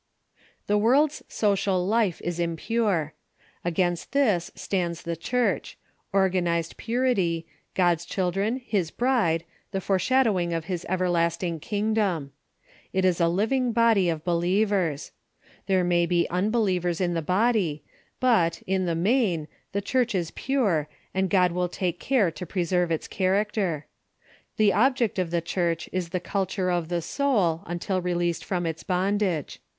[0.65, 3.13] The world's social life is impure.
[3.63, 5.77] Against this stands the Church—
[6.21, 12.31] organized purity, God's children, his bride, the fore shadowing of his everlasting kingdom.
[12.91, 15.11] It is a ''°'ch"u^rch ^^^ ^^^"^S T^ody of believers.
[15.69, 17.83] There^may be unbe lievers in the body,
[18.19, 22.89] but, in the main, the Church is pure, and God will take care to preserve
[22.89, 23.85] its character.
[24.57, 28.81] The object of the Church is the culture of the soul, until released from its
[28.81, 29.61] bondage.